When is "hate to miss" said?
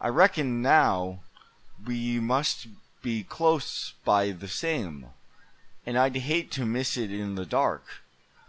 6.16-6.96